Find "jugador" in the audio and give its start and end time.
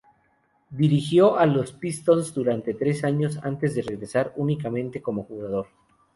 5.25-5.67